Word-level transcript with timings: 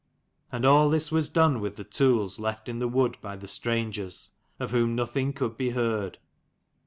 And 0.51 0.65
all 0.65 0.89
this 0.89 1.11
was 1.11 1.29
done 1.29 1.59
with 1.59 1.75
the 1.75 1.83
tools 1.83 2.39
left 2.39 2.67
in 2.67 2.79
the 2.79 2.87
wood 2.87 3.17
by 3.21 3.35
the 3.35 3.47
strangers, 3.47 4.31
of 4.59 4.71
whom 4.71 4.95
nothing 4.95 5.31
could 5.31 5.57
be 5.57 5.69
heard. 5.69 6.17